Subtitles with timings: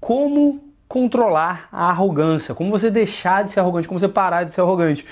[0.00, 4.62] como controlar a arrogância, como você deixar de ser arrogante, como você parar de ser
[4.62, 5.04] arrogante.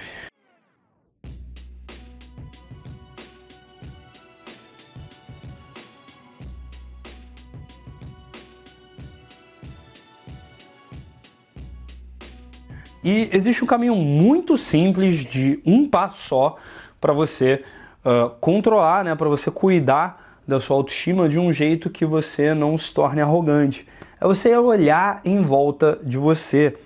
[13.05, 16.57] E existe um caminho muito simples de um passo só
[17.01, 17.65] para você
[18.05, 22.77] uh, controlar, né, para você cuidar da sua autoestima de um jeito que você não
[22.77, 23.87] se torne arrogante.
[24.21, 26.77] É você olhar em volta de você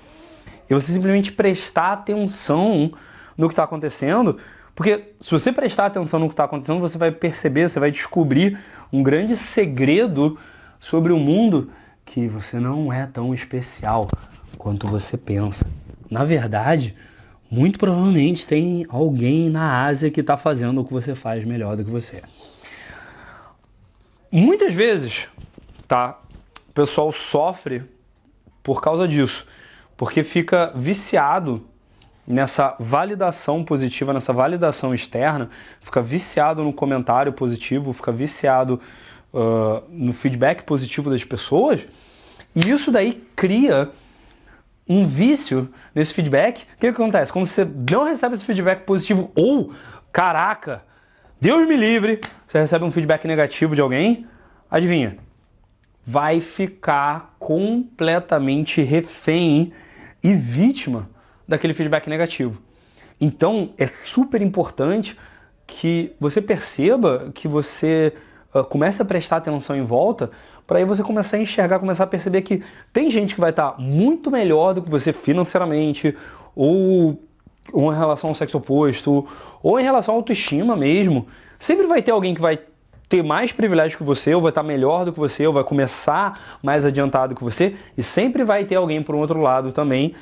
[0.69, 2.93] e você simplesmente prestar atenção
[3.37, 4.39] no que está acontecendo,
[4.75, 8.59] porque se você prestar atenção no que está acontecendo, você vai perceber, você vai descobrir
[8.93, 10.39] um grande segredo
[10.79, 11.71] sobre o mundo
[12.05, 14.09] que você não é tão especial
[14.59, 15.67] quanto você pensa.
[16.11, 16.95] Na verdade,
[17.51, 21.85] muito provavelmente tem alguém na Ásia que está fazendo o que você faz melhor do
[21.85, 22.23] que você.
[24.31, 25.29] Muitas vezes,
[25.87, 26.19] tá?
[26.73, 27.83] O pessoal sofre
[28.63, 29.47] por causa disso,
[29.95, 31.63] porque fica viciado
[32.27, 35.51] nessa validação positiva, nessa validação externa,
[35.83, 38.81] fica viciado no comentário positivo, fica viciado
[39.35, 41.83] uh, no feedback positivo das pessoas,
[42.57, 43.91] e isso daí cria
[44.89, 47.31] um vício nesse feedback, o que, que acontece?
[47.31, 49.75] Quando você não recebe esse feedback positivo ou,
[50.11, 50.83] caraca,
[51.39, 54.27] Deus me livre, você recebe um feedback negativo de alguém,
[54.71, 55.19] adivinha?
[56.05, 59.73] Vai ficar completamente refém
[60.23, 61.09] e vítima
[61.47, 62.61] daquele feedback negativo.
[63.21, 65.17] Então é super importante
[65.67, 68.13] que você perceba que você
[68.55, 70.31] uh, comece a prestar atenção em volta
[70.67, 73.73] para aí você começar a enxergar, começar a perceber que tem gente que vai estar
[73.73, 76.17] tá muito melhor do que você financeiramente,
[76.55, 77.23] ou,
[77.73, 79.27] ou em relação ao sexo oposto,
[79.63, 81.27] ou em relação à autoestima mesmo.
[81.59, 82.59] Sempre vai ter alguém que vai
[83.13, 85.63] ter mais privilégio que você, ou vai estar tá melhor do que você, ou vai
[85.63, 90.15] começar mais adiantado que você, e sempre vai ter alguém por um outro lado também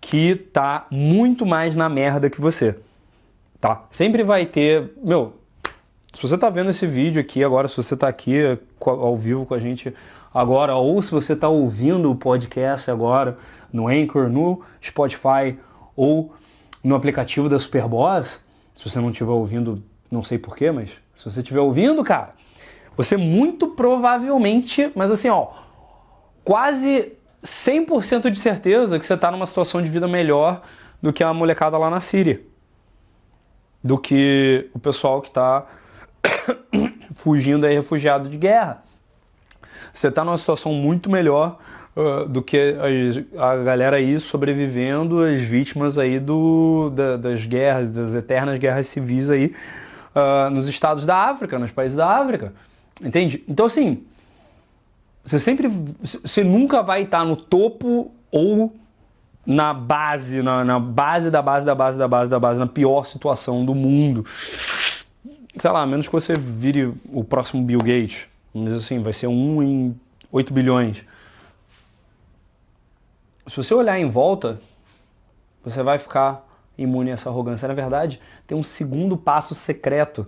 [0.00, 2.78] que tá muito mais na merda que você.
[3.60, 3.84] Tá?
[3.90, 5.34] Sempre vai ter, meu,
[6.14, 9.52] se você está vendo esse vídeo aqui agora, se você está aqui ao vivo com
[9.52, 9.94] a gente
[10.32, 13.36] agora, ou se você está ouvindo o podcast agora
[13.70, 15.58] no Anchor, no Spotify
[15.94, 16.34] ou
[16.82, 18.42] no aplicativo da Superboss,
[18.74, 22.34] se você não estiver ouvindo, não sei porquê, mas se você estiver ouvindo, cara,
[22.96, 25.48] você muito provavelmente, mas assim, ó,
[26.44, 27.12] quase
[27.42, 30.62] 100% de certeza que você está numa situação de vida melhor
[31.00, 32.40] do que a molecada lá na Síria.
[33.82, 35.66] Do que o pessoal que está
[37.16, 38.82] fugindo aí refugiado de guerra.
[39.94, 41.58] Você está numa situação muito melhor
[41.96, 42.76] uh, do que
[43.36, 48.86] a, a, galera aí sobrevivendo, as vítimas aí do, da, das guerras, das eternas guerras
[48.86, 49.54] civis aí
[50.14, 52.52] uh, nos estados da África, nos países da África.
[53.00, 53.44] Entende?
[53.48, 54.04] Então assim,
[55.24, 55.68] você sempre,
[56.02, 58.74] você nunca vai estar no topo ou
[59.46, 63.06] na base, na, na base da base da base da base da base, na pior
[63.06, 64.24] situação do mundo
[65.56, 69.62] sei lá, menos que você vire o próximo Bill Gates, mas assim, vai ser um
[69.62, 70.00] em
[70.30, 70.98] 8 bilhões.
[73.46, 74.60] Se você olhar em volta,
[75.64, 76.46] você vai ficar
[76.82, 77.68] imune a essa arrogância.
[77.68, 80.26] Na verdade, tem um segundo passo secreto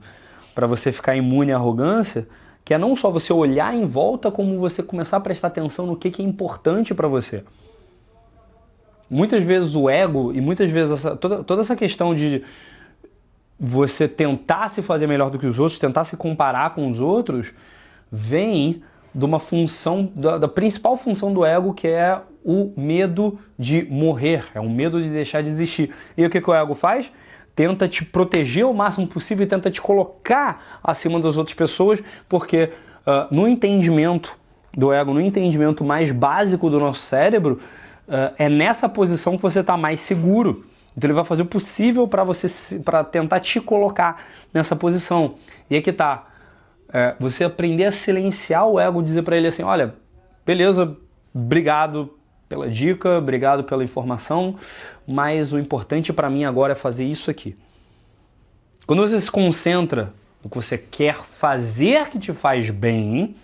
[0.54, 2.28] para você ficar imune à arrogância,
[2.64, 5.96] que é não só você olhar em volta, como você começar a prestar atenção no
[5.96, 7.42] que, que é importante para você.
[9.10, 12.42] Muitas vezes o ego e muitas vezes essa, toda, toda essa questão de
[13.58, 17.52] você tentar se fazer melhor do que os outros, tentar se comparar com os outros,
[18.10, 18.82] vem
[19.14, 24.46] de uma função, da, da, principal função do ego, que é o medo de morrer,
[24.54, 25.94] é o medo de deixar de existir.
[26.16, 27.12] E o que, que o ego faz?
[27.54, 32.70] Tenta te proteger o máximo possível e tenta te colocar acima das outras pessoas, porque
[33.06, 34.36] uh, no entendimento
[34.74, 37.60] do ego, no entendimento mais básico do nosso cérebro,
[38.08, 40.64] uh, é nessa posição que você está mais seguro.
[40.96, 45.34] Então ele vai fazer o possível para você para tentar te colocar nessa posição.
[45.70, 46.28] E aí que tá.
[46.92, 49.94] É, você aprender a silenciar o ego, dizer para ele assim, olha,
[50.44, 50.96] beleza,
[51.34, 54.56] obrigado pela dica, obrigado pela informação,
[55.06, 57.56] mas o importante para mim agora é fazer isso aqui.
[58.86, 60.12] Quando você se concentra
[60.44, 63.36] no que você quer fazer que te faz bem,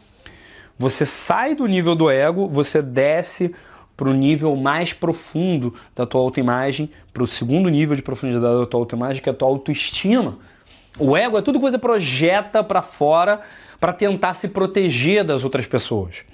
[0.79, 3.55] você sai do nível do ego, você desce
[3.97, 8.67] para o nível mais profundo da tua autoimagem, para o segundo nível de profundidade da
[8.67, 10.39] tua autoimagem, que é a tua autoestima.
[10.99, 13.43] O ego é tudo que você projeta para fora
[13.79, 16.25] para tentar se proteger das outras pessoas.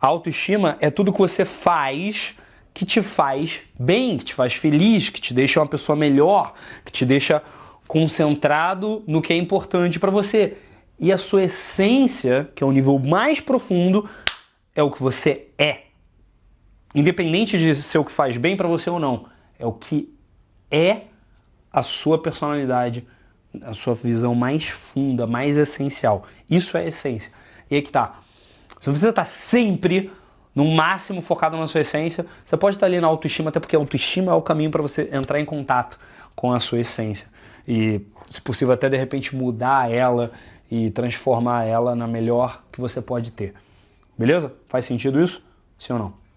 [0.00, 2.34] A autoestima é tudo que você faz
[2.72, 6.54] que te faz bem, que te faz feliz, que te deixa uma pessoa melhor,
[6.84, 7.42] que te deixa
[7.88, 10.56] concentrado no que é importante para você.
[10.96, 14.08] E a sua essência, que é o nível mais profundo,
[14.76, 15.86] é o que você é.
[16.94, 19.26] Independente de ser o que faz bem para você ou não,
[19.58, 20.14] é o que
[20.70, 21.07] é
[21.72, 23.06] a sua personalidade,
[23.62, 26.24] a sua visão mais funda, mais essencial.
[26.48, 27.30] Isso é essência.
[27.70, 28.20] E aí que tá.
[28.68, 30.10] Você não precisa estar sempre
[30.54, 32.26] no máximo focado na sua essência.
[32.44, 35.08] Você pode estar ali na autoestima, até porque a autoestima é o caminho para você
[35.12, 35.98] entrar em contato
[36.34, 37.26] com a sua essência.
[37.66, 40.32] E, se possível, até de repente mudar ela
[40.70, 43.54] e transformar ela na melhor que você pode ter.
[44.16, 44.52] Beleza?
[44.68, 45.42] Faz sentido isso?
[45.78, 46.27] Sim ou não?